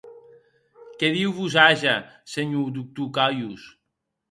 Que 0.99 1.11
Diu 1.17 1.33
vos 1.41 1.53
age, 1.65 1.95
senhor 2.33 2.67
doctor 2.81 3.09
Caius. 3.21 3.71